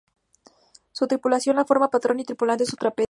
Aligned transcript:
Su 0.93 1.05
tripulación 1.05 1.57
la 1.57 1.63
forman 1.63 1.91
patrón 1.91 2.19
y 2.19 2.25
tripulante, 2.25 2.65
sin 2.65 2.75
trapecio. 2.75 2.99